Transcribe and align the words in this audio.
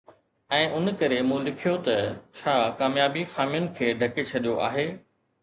۽ 0.59 0.61
ان 0.77 0.87
ڪري 1.01 1.19
مون 1.31 1.45
لکيو 1.47 1.73
ته 1.89 1.99
”ڇا 2.39 2.57
ڪاميابي 2.81 3.27
خامين 3.35 3.69
کي 3.77 3.93
ڍڪي 4.03 4.27
ڇڏيو 4.33 4.59
آهي؟ 4.73 4.89